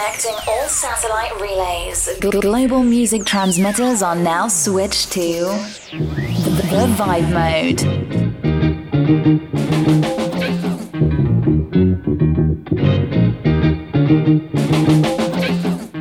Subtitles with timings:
[0.00, 2.08] Connecting all satellite relays.
[2.20, 7.82] Global music transmitters are now switched to the Vibe Mode.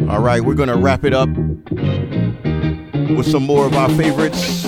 [0.09, 1.27] All right, we're going to wrap it up
[3.17, 4.63] with some more of our favorites.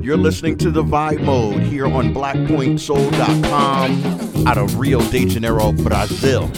[0.00, 6.50] You're listening to the Vibe Mode here on BlackPointSoul.com out of Rio de Janeiro, Brazil.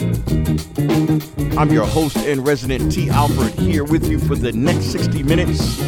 [1.59, 3.09] I'm your host and resident T.
[3.11, 5.81] Alfred here with you for the next 60 minutes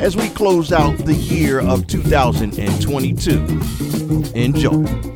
[0.00, 4.32] as we close out the year of 2022.
[4.34, 5.12] Enjoy.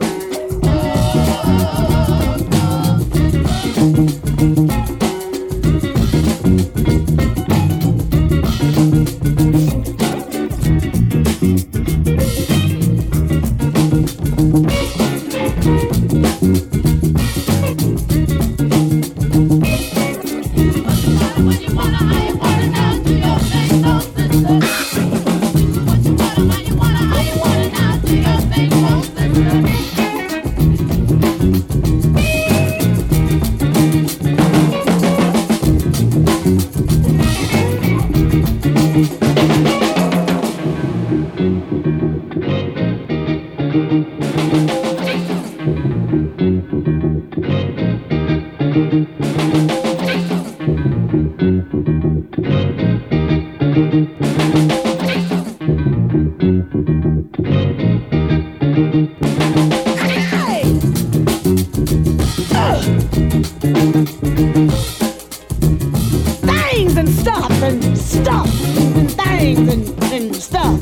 [70.16, 70.80] and stop.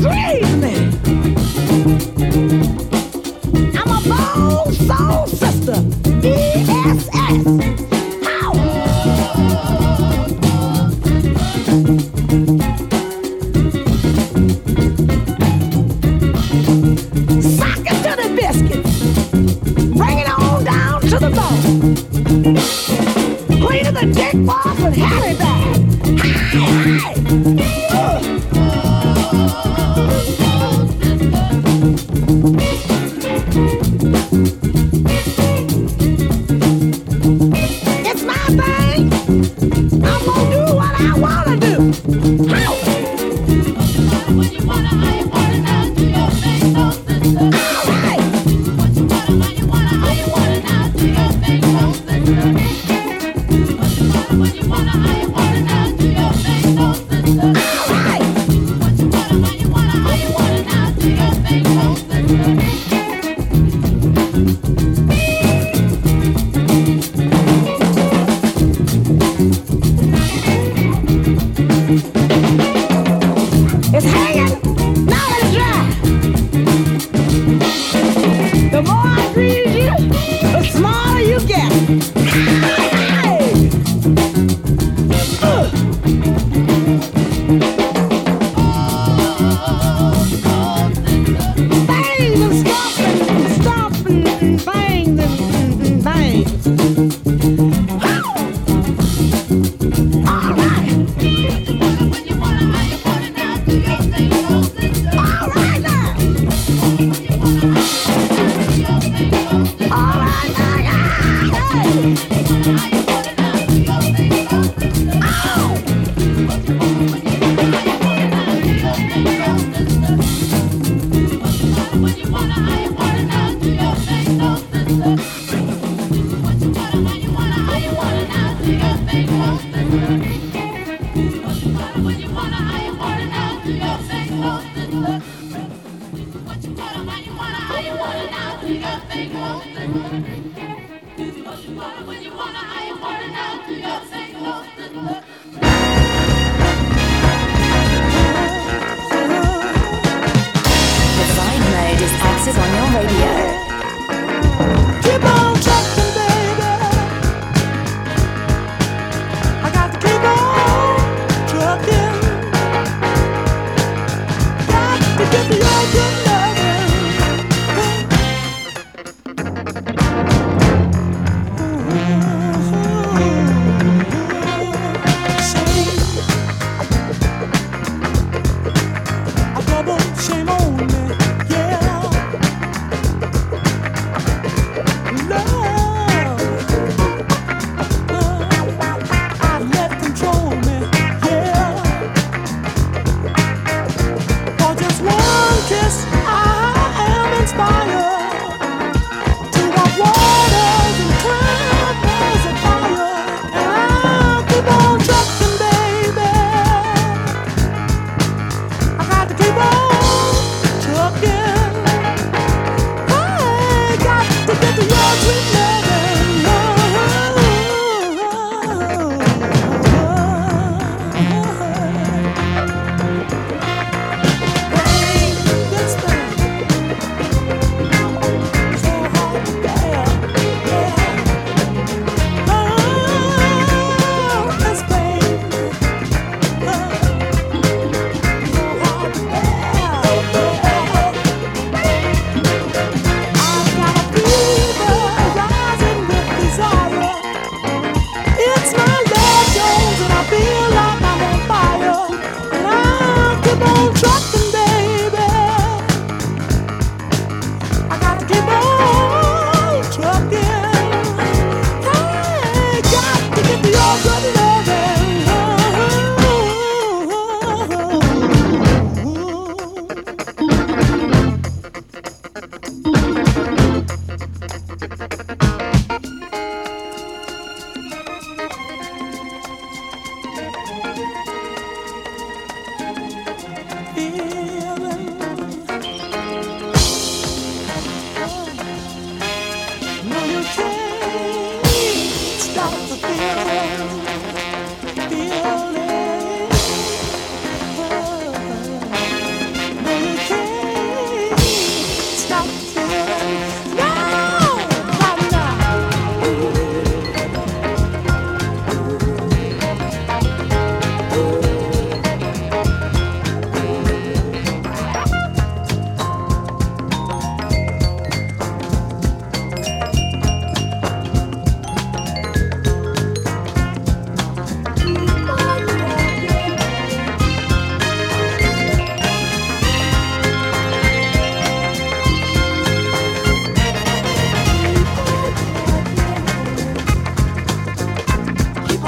[0.00, 0.47] Three!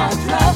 [0.01, 0.50] my drive.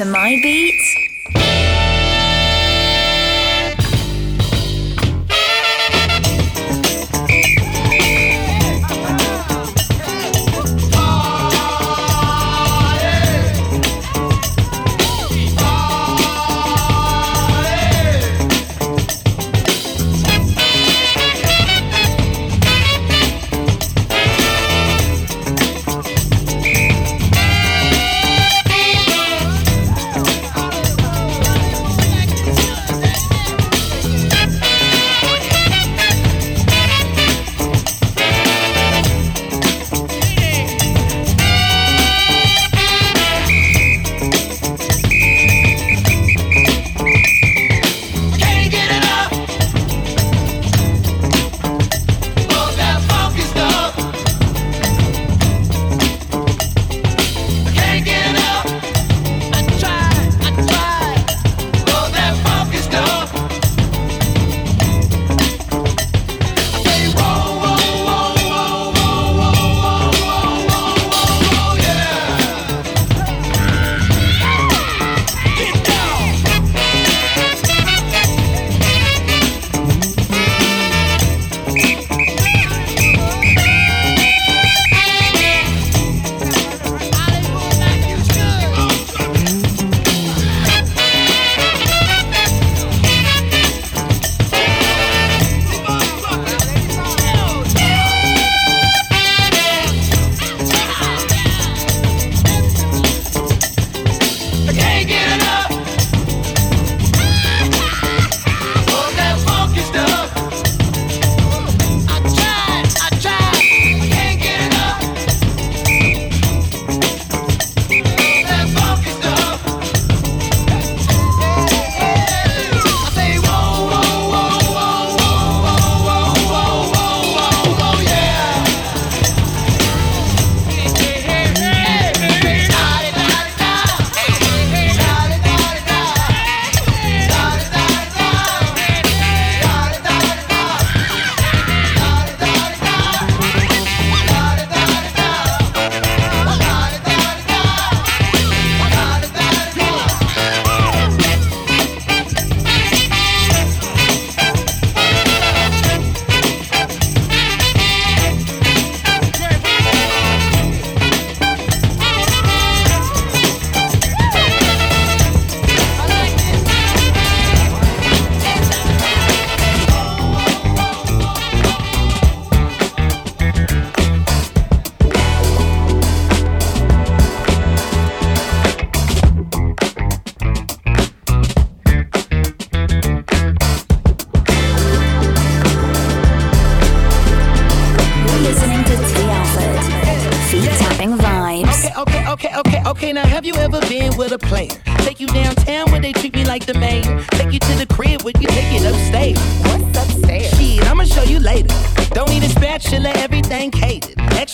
[0.00, 0.89] To my beat?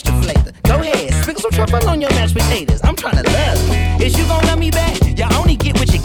[0.06, 0.52] extra flavor.
[0.64, 2.80] Go ahead, sprinkle some truffle on your mashed potatoes.
[2.84, 4.00] I'm trying to love.
[4.00, 4.96] Is you gonna love me back?
[5.18, 5.95] Y'all only get what you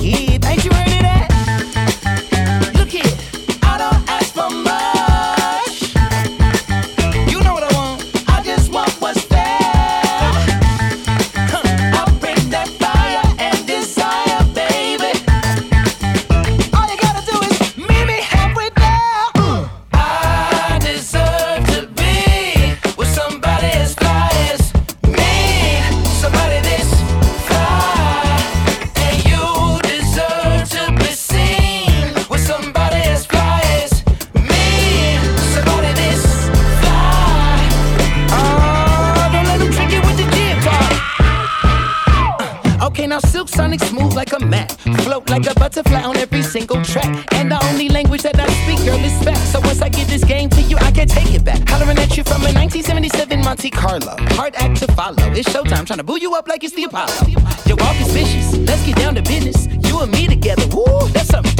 [44.32, 44.72] like a mat.
[45.04, 47.26] Float like a butterfly on every single track.
[47.34, 49.38] And the only language that I speak, girl, is back.
[49.38, 51.68] So once I give this game to you, I can take it back.
[51.68, 54.16] Hollering at you from a 1977 Monte Carlo.
[54.36, 55.24] Hard act to follow.
[55.34, 57.28] It's showtime, trying to boo you up like it's the Apollo.
[57.68, 58.58] Your walk is vicious.
[58.58, 59.68] Let's get down to business.
[59.88, 60.64] You and me together.
[60.76, 61.51] Woo, that's something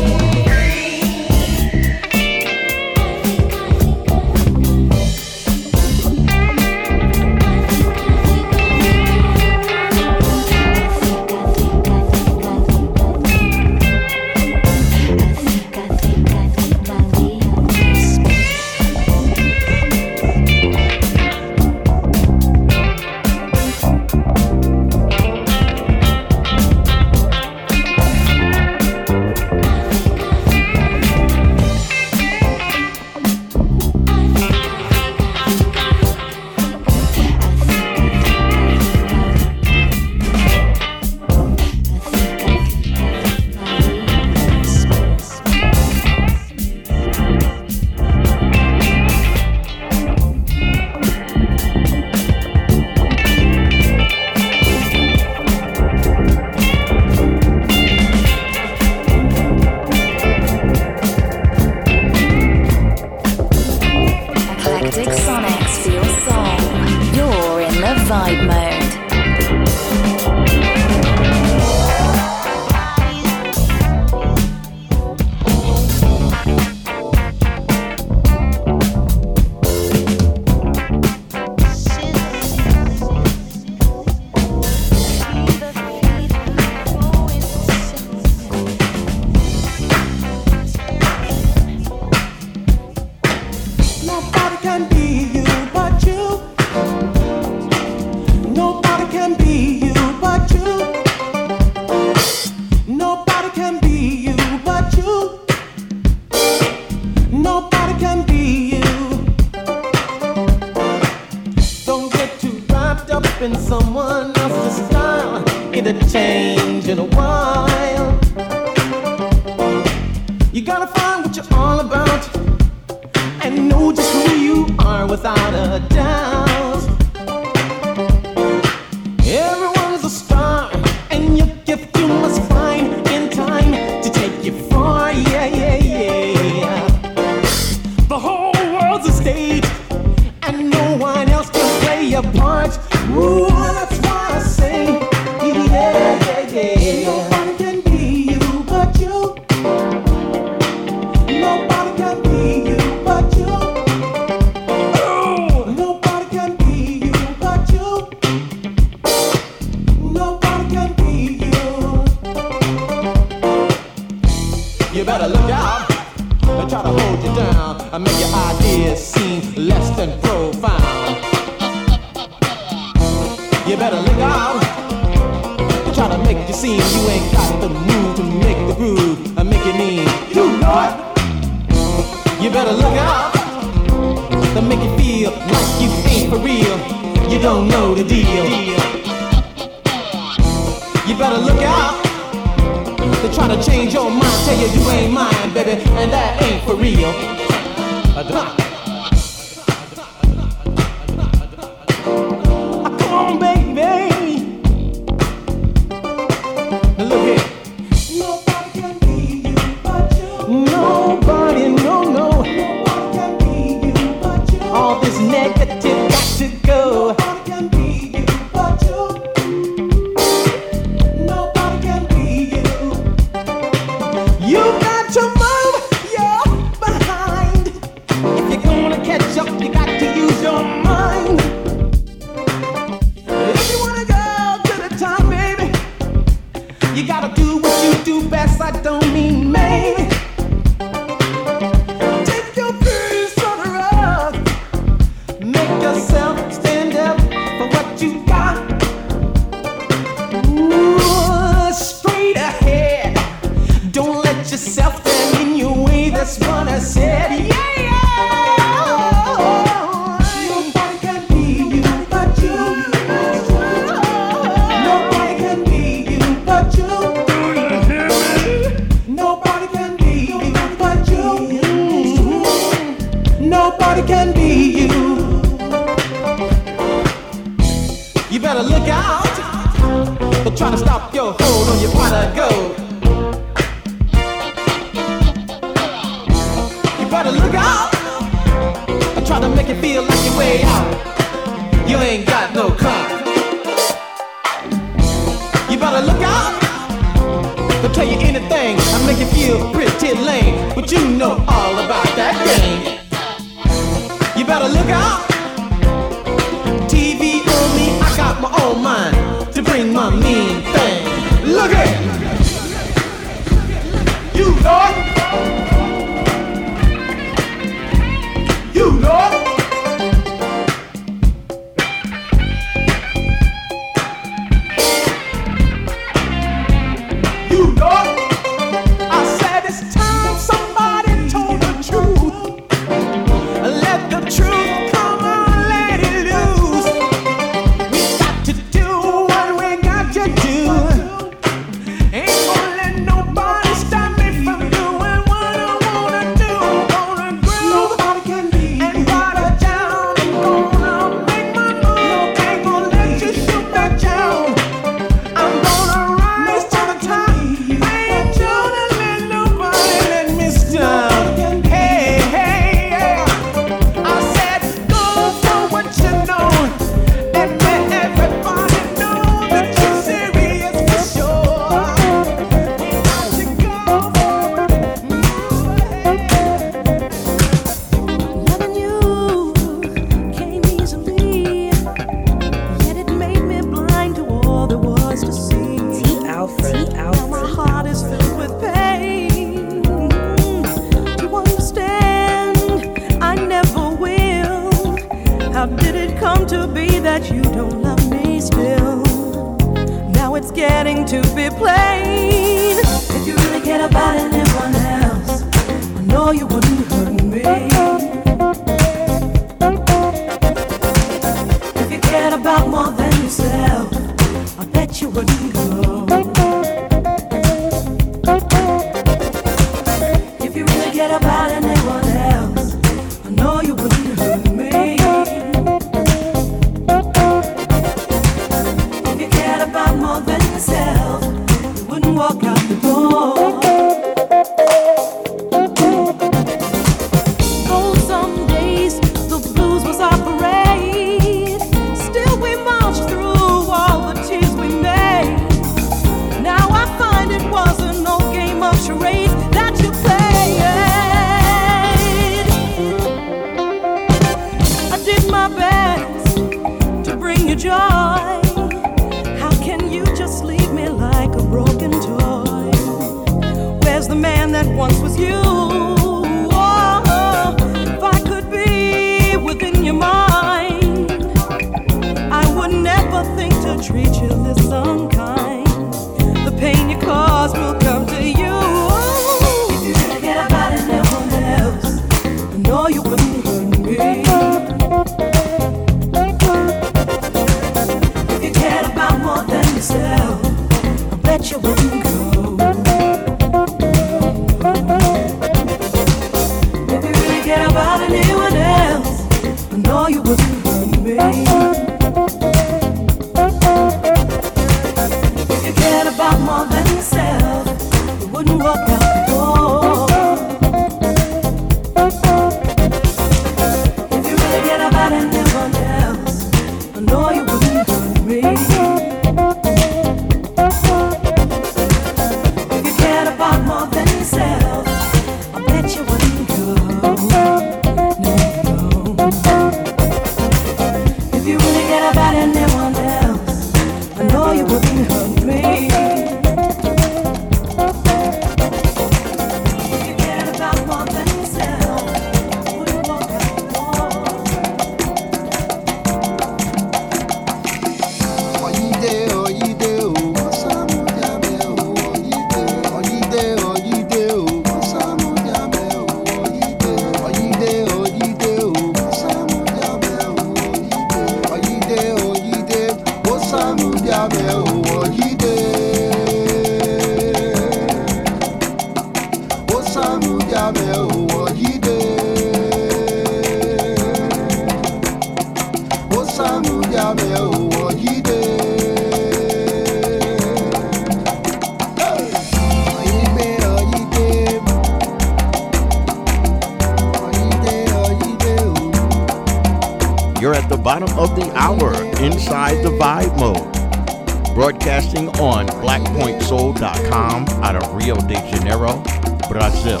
[596.74, 599.02] blackpointsoul.com out of Rio de Janeiro,
[599.48, 600.00] Brazil.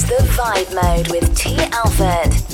[0.00, 1.56] is the Vibe Mode with T.
[1.72, 2.49] Alfred.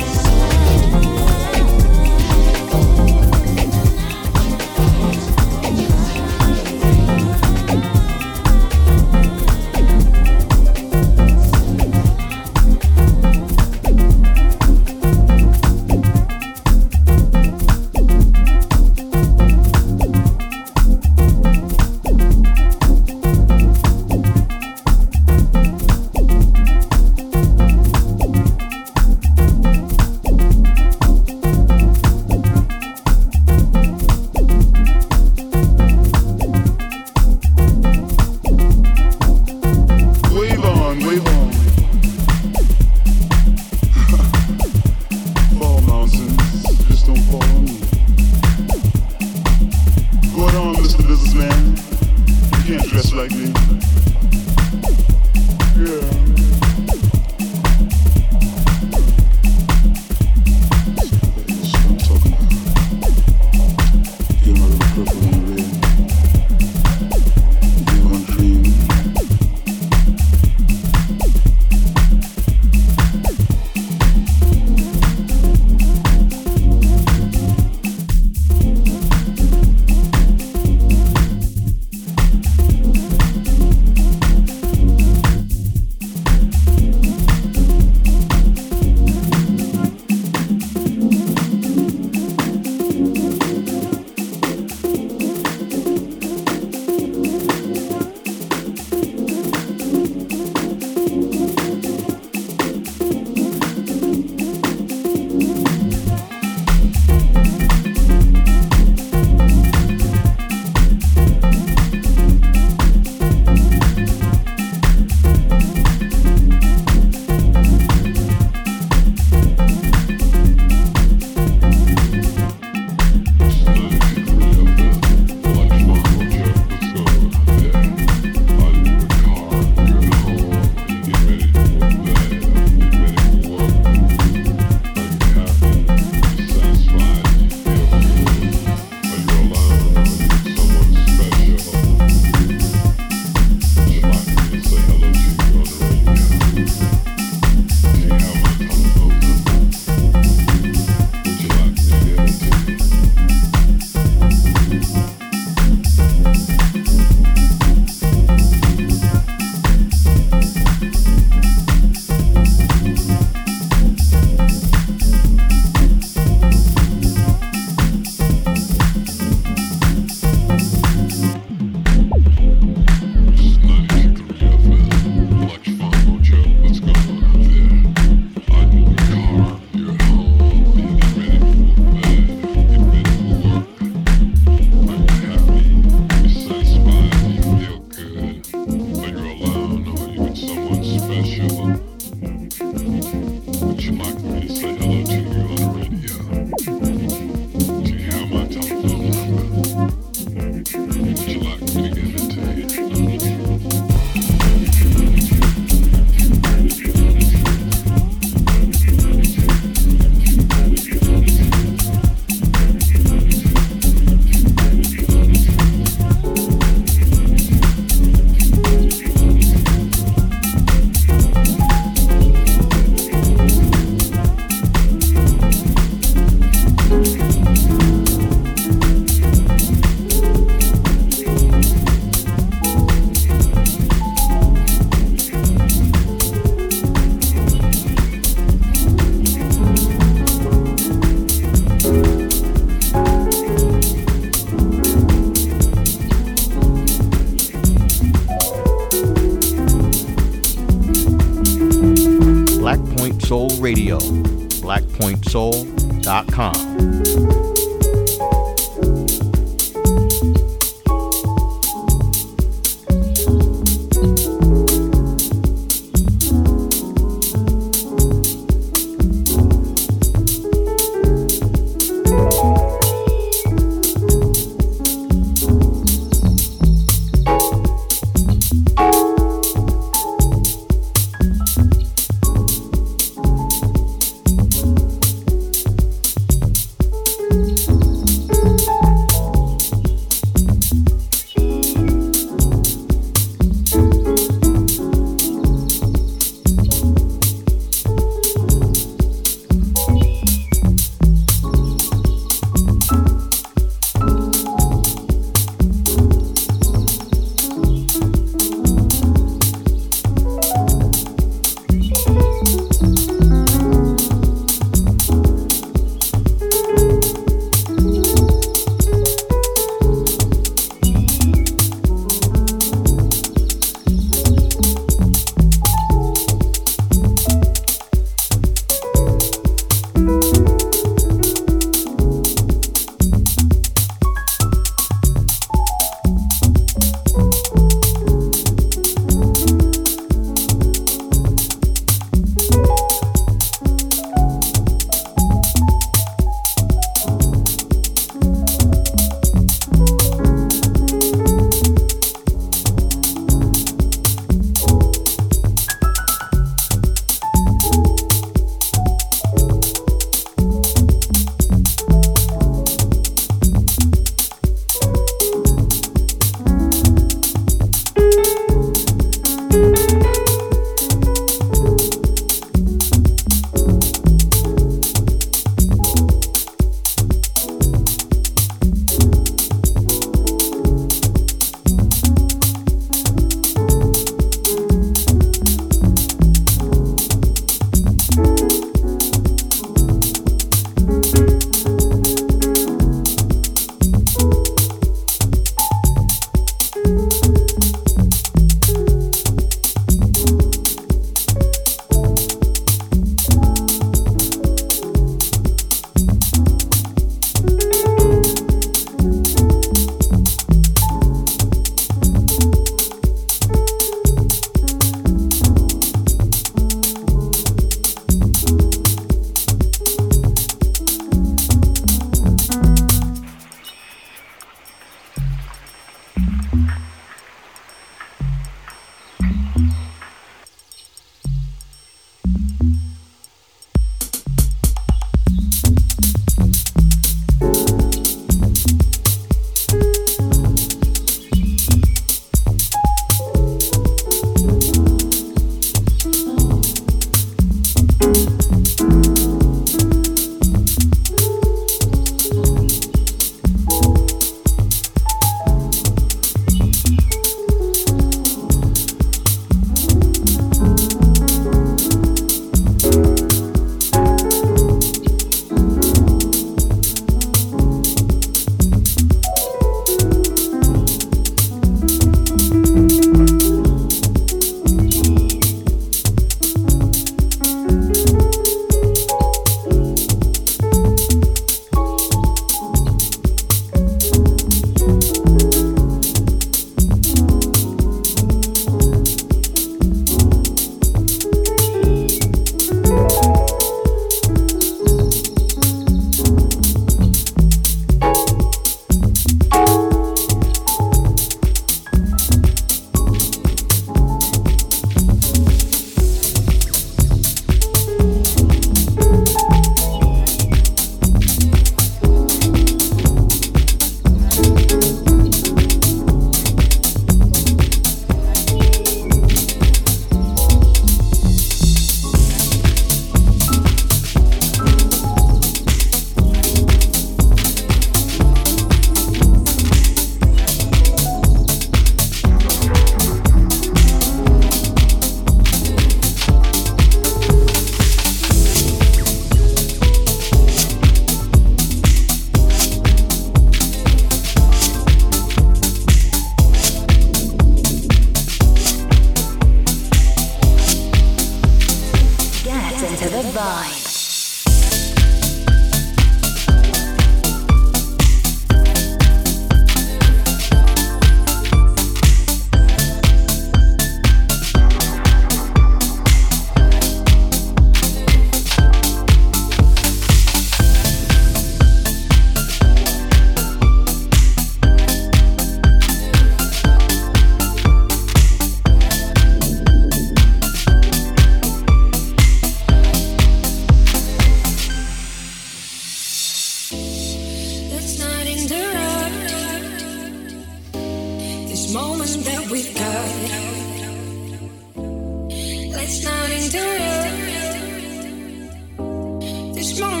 [599.61, 600.00] Ich mach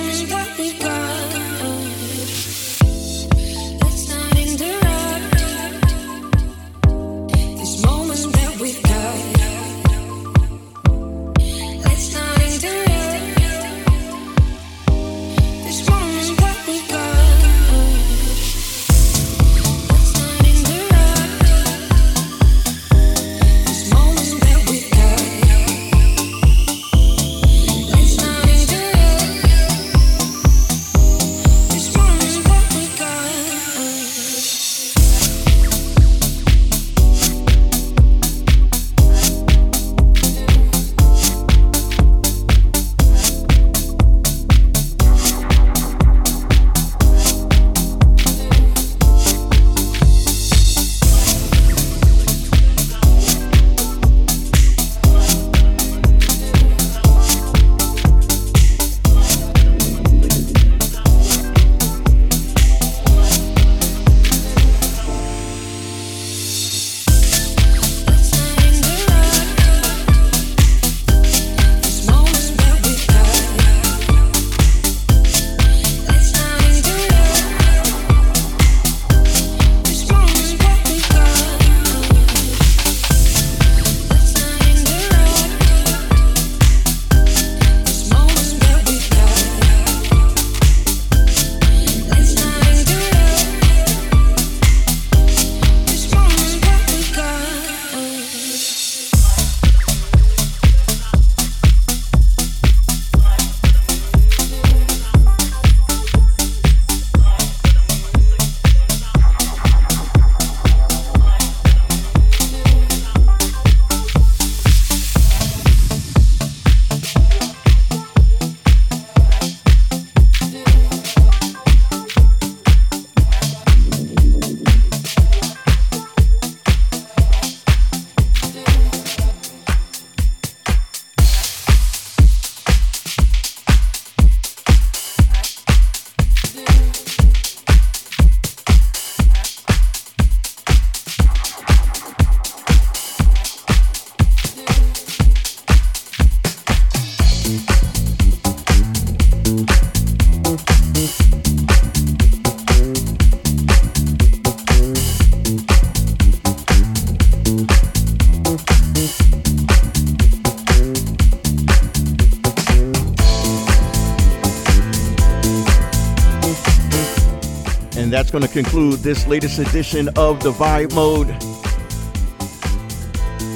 [168.31, 171.29] that's going to conclude this latest edition of the Vibe Mode.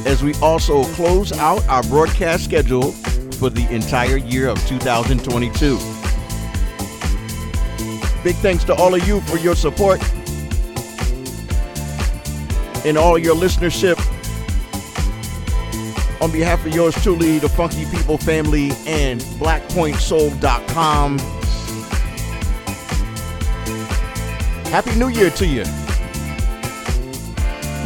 [0.06, 5.78] As we also close out our broadcast schedule for the entire year of 2022.
[8.24, 10.02] Big thanks to all of you for your support
[12.86, 14.00] and all your listenership.
[16.22, 21.45] On behalf of yours truly, the Funky People family and BlackPointSoul.com.
[24.76, 25.64] Happy New Year to you.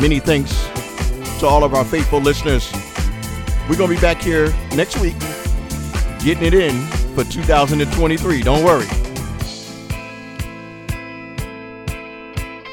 [0.01, 0.51] Many thanks
[1.39, 2.67] to all of our faithful listeners.
[3.69, 5.13] We're going to be back here next week,
[6.17, 6.81] getting it in
[7.13, 8.41] for 2023.
[8.41, 8.87] Don't worry.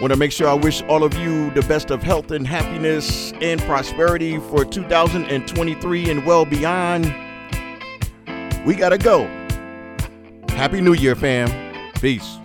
[0.01, 3.35] Want to make sure I wish all of you the best of health and happiness
[3.43, 7.15] and prosperity for 2023 and well beyond.
[8.65, 9.27] We got to go.
[10.49, 11.93] Happy New Year, fam.
[12.01, 12.39] Peace.